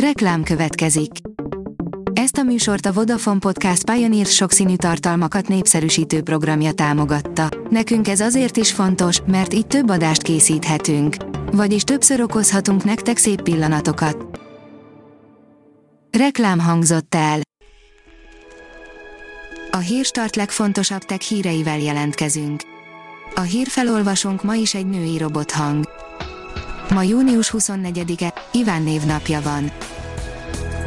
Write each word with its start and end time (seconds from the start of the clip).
Reklám 0.00 0.42
következik. 0.42 1.10
Ezt 2.12 2.36
a 2.36 2.42
műsort 2.42 2.86
a 2.86 2.92
Vodafone 2.92 3.38
Podcast 3.38 3.90
Pioneer 3.90 4.26
sokszínű 4.26 4.76
tartalmakat 4.76 5.48
népszerűsítő 5.48 6.22
programja 6.22 6.72
támogatta. 6.72 7.48
Nekünk 7.70 8.08
ez 8.08 8.20
azért 8.20 8.56
is 8.56 8.72
fontos, 8.72 9.20
mert 9.26 9.54
így 9.54 9.66
több 9.66 9.90
adást 9.90 10.22
készíthetünk. 10.22 11.16
Vagyis 11.52 11.82
többször 11.82 12.20
okozhatunk 12.20 12.84
nektek 12.84 13.16
szép 13.16 13.42
pillanatokat. 13.42 14.40
Reklám 16.18 16.58
hangzott 16.58 17.14
el. 17.14 17.40
A 19.70 19.78
hírstart 19.78 20.36
legfontosabb 20.36 21.02
tech 21.02 21.20
híreivel 21.20 21.78
jelentkezünk. 21.78 22.60
A 23.34 23.40
hírfelolvasónk 23.40 24.42
ma 24.42 24.54
is 24.54 24.74
egy 24.74 24.86
női 24.86 25.18
robothang. 25.18 25.95
Ma 26.94 27.02
június 27.02 27.54
24-e, 27.58 28.34
Iván 28.52 28.82
névnapja 28.82 29.40
van. 29.40 29.70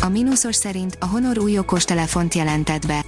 A 0.00 0.08
mínuszos 0.08 0.54
szerint 0.54 0.96
a 1.00 1.06
Honor 1.06 1.38
új 1.38 1.58
okostelefont 1.58 2.34
jelentett 2.34 2.86
be. 2.86 3.04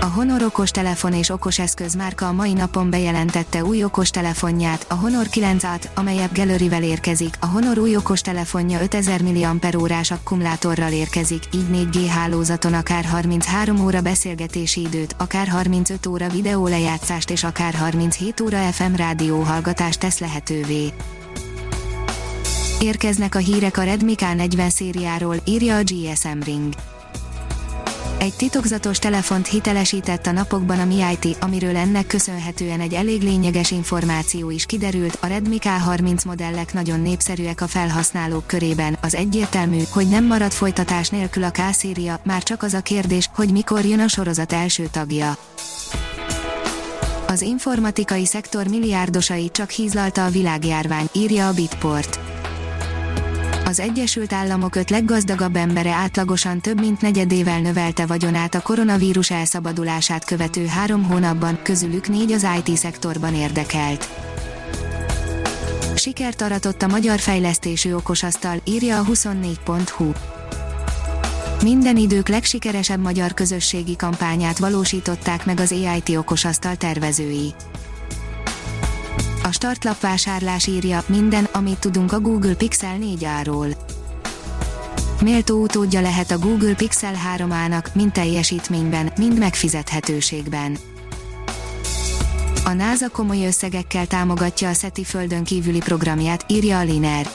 A 0.00 0.04
Honor 0.04 0.42
okostelefon 0.42 1.12
és 1.12 1.28
okoseszköz 1.28 1.94
márka 1.94 2.28
a 2.28 2.32
mai 2.32 2.52
napon 2.52 2.90
bejelentette 2.90 3.64
új 3.64 3.84
okostelefonját, 3.84 4.86
a 4.88 4.94
Honor 4.94 5.26
9-at, 5.30 5.84
amely 5.94 6.22
App 6.22 6.34
Gallery-vel 6.34 6.82
érkezik. 6.82 7.36
A 7.40 7.46
Honor 7.46 7.78
új 7.78 7.96
okostelefonja 7.96 8.80
5000 8.80 9.22
mAh 9.22 10.00
akkumulátorral 10.08 10.92
érkezik, 10.92 11.42
így 11.54 11.66
4G 11.72 12.06
hálózaton 12.08 12.74
akár 12.74 13.04
33 13.04 13.80
óra 13.80 14.00
beszélgetési 14.00 14.80
időt, 14.80 15.14
akár 15.18 15.48
35 15.48 16.06
óra 16.06 16.28
videó 16.28 16.66
lejátszást 16.66 17.30
és 17.30 17.44
akár 17.44 17.74
37 17.74 18.40
óra 18.40 18.58
FM 18.58 18.94
rádió 18.94 19.40
hallgatást 19.40 20.00
tesz 20.00 20.18
lehetővé. 20.18 20.92
Érkeznek 22.80 23.34
a 23.34 23.38
hírek 23.38 23.76
a 23.78 23.82
Redmi 23.82 24.14
K40 24.16 24.68
szériáról, 24.68 25.36
írja 25.44 25.76
a 25.76 25.82
GSM 25.82 26.40
Ring. 26.44 26.74
Egy 28.18 28.34
titokzatos 28.34 28.98
telefont 28.98 29.46
hitelesített 29.46 30.26
a 30.26 30.32
napokban 30.32 30.78
a 30.78 30.84
MiIT, 30.84 31.36
amiről 31.40 31.76
ennek 31.76 32.06
köszönhetően 32.06 32.80
egy 32.80 32.92
elég 32.92 33.22
lényeges 33.22 33.70
információ 33.70 34.50
is 34.50 34.66
kiderült, 34.66 35.18
a 35.20 35.26
Redmi 35.26 35.56
K30 35.60 36.26
modellek 36.26 36.72
nagyon 36.72 37.00
népszerűek 37.00 37.60
a 37.60 37.66
felhasználók 37.66 38.46
körében, 38.46 38.98
az 39.02 39.14
egyértelmű, 39.14 39.82
hogy 39.90 40.08
nem 40.08 40.24
marad 40.24 40.52
folytatás 40.52 41.08
nélkül 41.08 41.44
a 41.44 41.50
K-széria, 41.50 42.20
már 42.24 42.42
csak 42.42 42.62
az 42.62 42.74
a 42.74 42.80
kérdés, 42.80 43.30
hogy 43.34 43.52
mikor 43.52 43.84
jön 43.84 44.00
a 44.00 44.08
sorozat 44.08 44.52
első 44.52 44.88
tagja. 44.90 45.36
Az 47.26 47.40
informatikai 47.40 48.26
szektor 48.26 48.66
milliárdosai 48.66 49.50
csak 49.50 49.70
hízlalta 49.70 50.24
a 50.24 50.30
világjárvány, 50.30 51.08
írja 51.12 51.48
a 51.48 51.52
Bitport 51.52 52.20
az 53.68 53.80
Egyesült 53.80 54.32
Államok 54.32 54.74
öt 54.74 54.90
leggazdagabb 54.90 55.56
embere 55.56 55.90
átlagosan 55.90 56.60
több 56.60 56.80
mint 56.80 57.00
negyedével 57.00 57.60
növelte 57.60 58.06
vagyonát 58.06 58.54
a 58.54 58.60
koronavírus 58.60 59.30
elszabadulását 59.30 60.24
követő 60.24 60.66
három 60.66 61.04
hónapban, 61.04 61.58
közülük 61.62 62.08
négy 62.08 62.32
az 62.32 62.46
IT-szektorban 62.64 63.34
érdekelt. 63.34 64.08
Sikert 65.94 66.42
aratott 66.42 66.82
a 66.82 66.86
magyar 66.86 67.18
fejlesztésű 67.18 67.94
okosasztal, 67.94 68.60
írja 68.64 68.98
a 68.98 69.04
24.hu. 69.04 70.12
Minden 71.62 71.96
idők 71.96 72.28
legsikeresebb 72.28 73.00
magyar 73.00 73.34
közösségi 73.34 73.96
kampányát 73.96 74.58
valósították 74.58 75.46
meg 75.46 75.60
az 75.60 75.72
EIT 75.72 76.08
okosasztal 76.16 76.76
tervezői. 76.76 77.54
A 79.46 79.52
startlap 79.52 80.00
vásárlás 80.00 80.66
írja, 80.66 81.04
minden, 81.06 81.44
amit 81.52 81.78
tudunk 81.78 82.12
a 82.12 82.20
Google 82.20 82.54
Pixel 82.54 82.98
4-áról. 83.00 83.76
Méltó 85.22 85.62
utódja 85.62 86.00
lehet 86.00 86.30
a 86.30 86.38
Google 86.38 86.74
Pixel 86.74 87.14
3-ának, 87.36 87.92
mind 87.92 88.12
teljesítményben, 88.12 89.12
mind 89.16 89.38
megfizethetőségben. 89.38 90.78
A 92.64 92.72
NASA 92.72 93.08
komoly 93.08 93.46
összegekkel 93.46 94.06
támogatja 94.06 94.68
a 94.68 94.72
SETI 94.72 95.04
földön 95.04 95.44
kívüli 95.44 95.78
programját, 95.78 96.44
írja 96.48 96.78
a 96.78 96.82
Liner. 96.82 97.28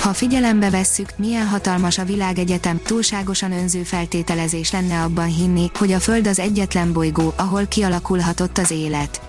Ha 0.00 0.12
figyelembe 0.12 0.70
vesszük, 0.70 1.12
milyen 1.16 1.46
hatalmas 1.46 1.98
a 1.98 2.04
világegyetem, 2.04 2.80
túlságosan 2.82 3.52
önző 3.52 3.82
feltételezés 3.82 4.72
lenne 4.72 5.02
abban 5.02 5.28
hinni, 5.28 5.70
hogy 5.78 5.92
a 5.92 6.00
Föld 6.00 6.26
az 6.26 6.38
egyetlen 6.38 6.92
bolygó, 6.92 7.32
ahol 7.36 7.66
kialakulhatott 7.66 8.58
az 8.58 8.70
élet 8.70 9.20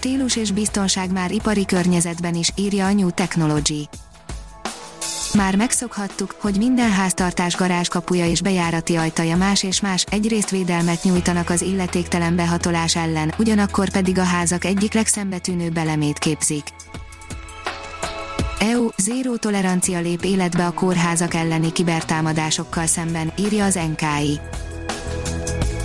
Stílus 0.00 0.36
és 0.36 0.50
biztonság 0.50 1.12
már 1.12 1.30
ipari 1.30 1.64
környezetben 1.64 2.34
is, 2.34 2.52
írja 2.56 2.86
a 2.86 2.92
New 2.92 3.10
Technology. 3.10 3.88
Már 5.34 5.56
megszokhattuk, 5.56 6.36
hogy 6.40 6.56
minden 6.56 6.90
háztartás 6.90 7.56
garázskapuja 7.56 8.26
és 8.26 8.42
bejárati 8.42 8.96
ajtaja 8.96 9.36
más 9.36 9.62
és 9.62 9.80
más, 9.80 10.04
egyrészt 10.10 10.50
védelmet 10.50 11.02
nyújtanak 11.02 11.50
az 11.50 11.62
illetéktelen 11.62 12.36
behatolás 12.36 12.96
ellen, 12.96 13.34
ugyanakkor 13.38 13.90
pedig 13.90 14.18
a 14.18 14.22
házak 14.22 14.64
egyik 14.64 14.92
legszembetűnőbb 14.92 15.76
elemét 15.76 16.18
képzik. 16.18 16.64
EU 18.58 18.88
zéró 18.96 19.36
tolerancia 19.36 20.00
lép 20.00 20.24
életbe 20.24 20.66
a 20.66 20.72
kórházak 20.72 21.34
elleni 21.34 21.72
kibertámadásokkal 21.72 22.86
szemben, 22.86 23.32
írja 23.38 23.64
az 23.64 23.74
NKI. 23.74 24.40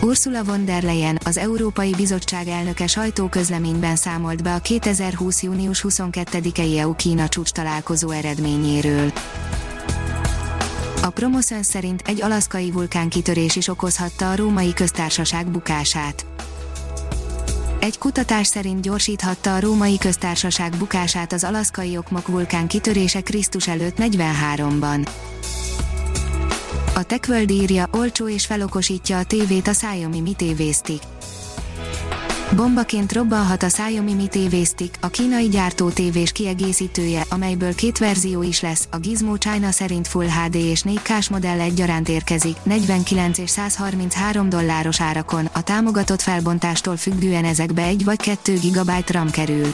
Ursula 0.06 0.44
von 0.44 0.66
der 0.66 0.84
Leyen, 0.84 1.20
az 1.24 1.38
Európai 1.38 1.94
Bizottság 1.98 2.48
elnöke 2.48 2.88
sajtóközleményben 2.88 3.96
számolt 3.96 4.44
be 4.44 4.54
a 4.54 4.60
2020. 4.60 5.44
június 5.44 5.86
22-i 5.88 6.78
EU-Kína 6.80 7.28
csúcs 7.28 7.52
találkozó 7.52 8.10
eredményéről. 8.10 9.12
A 11.02 11.10
Promoszön 11.10 11.64
szerint 11.64 12.02
egy 12.06 12.22
alaszkai 12.22 12.72
vulkánkitörés 12.72 13.56
is 13.56 13.68
okozhatta 13.68 14.32
a 14.32 14.36
római 14.36 14.74
köztársaság 14.74 15.48
bukását. 15.48 16.26
Egy 17.80 17.98
kutatás 17.98 18.48
szerint 18.48 18.82
gyorsíthatta 18.82 19.56
a 19.56 19.60
római 19.60 19.98
köztársaság 19.98 20.76
bukását 20.78 21.34
az 21.34 21.44
alaszkai 21.44 21.98
okmok 21.98 22.28
vulkán 22.28 22.68
kitörése 22.68 23.22
Krisztus 23.22 23.68
előtt 23.68 23.96
43-ban. 24.00 25.08
A 26.98 27.04
TechWorld 27.04 27.52
írja, 27.52 27.88
olcsó 27.92 28.30
és 28.30 28.46
felokosítja 28.46 29.18
a 29.18 29.24
tévét 29.24 29.68
a 29.68 29.72
Xiaomi 29.72 30.20
Mi 30.20 30.34
TV 30.34 30.62
Stick. 30.72 31.04
Bombaként 32.56 33.14
robbanhat 33.14 33.64
a 33.64 33.68
Xiaomi 33.68 34.14
Mi 34.14 34.28
TV 34.28 34.56
Stick, 34.64 34.98
a 35.00 35.08
kínai 35.08 35.48
gyártó 35.48 35.90
tévés 35.90 36.32
kiegészítője, 36.32 37.26
amelyből 37.30 37.76
két 37.76 37.98
verzió 37.98 38.42
is 38.42 38.62
lesz, 38.62 38.88
a 38.92 38.98
Gizmo 38.98 39.38
China 39.38 39.72
szerint 39.72 40.08
Full 40.08 40.28
HD 40.30 40.56
és 40.56 40.84
4K 40.86 41.30
modell 41.30 41.60
egyaránt 41.60 42.10
érkezik, 42.10 42.58
49 42.64 43.38
és 43.38 43.50
133 43.50 44.50
dolláros 44.50 45.02
árakon, 45.02 45.50
a 45.54 45.64
támogatott 45.64 46.22
felbontástól 46.22 46.98
függően 46.98 47.46
ezekbe 47.46 47.84
1 47.84 48.04
vagy 48.04 48.22
2 48.22 48.54
GB 48.54 48.92
RAM 49.08 49.30
kerül. 49.30 49.74